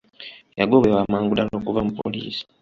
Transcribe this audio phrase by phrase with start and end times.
[0.59, 2.43] Yagobebwa amangu ddala okuva mu poliisi.